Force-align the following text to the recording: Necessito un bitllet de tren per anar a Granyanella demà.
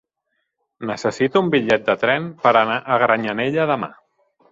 Necessito 0.91 1.43
un 1.45 1.51
bitllet 1.55 1.85
de 1.89 1.95
tren 2.05 2.25
per 2.47 2.55
anar 2.63 2.79
a 2.95 2.97
Granyanella 3.05 3.67
demà. 3.75 3.91